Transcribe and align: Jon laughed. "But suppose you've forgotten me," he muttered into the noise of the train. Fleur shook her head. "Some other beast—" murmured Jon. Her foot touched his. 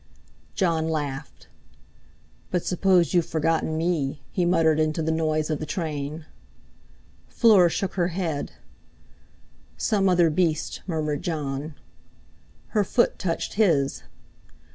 Jon 0.55 0.89
laughed. 0.89 1.47
"But 2.49 2.65
suppose 2.65 3.13
you've 3.13 3.27
forgotten 3.27 3.77
me," 3.77 4.19
he 4.31 4.45
muttered 4.45 4.79
into 4.79 5.03
the 5.03 5.11
noise 5.11 5.51
of 5.51 5.59
the 5.59 5.65
train. 5.67 6.25
Fleur 7.27 7.69
shook 7.69 7.93
her 7.93 8.07
head. 8.07 8.53
"Some 9.77 10.09
other 10.09 10.31
beast—" 10.31 10.81
murmured 10.87 11.21
Jon. 11.21 11.75
Her 12.69 12.83
foot 12.83 13.19
touched 13.19 13.53
his. 13.61 14.01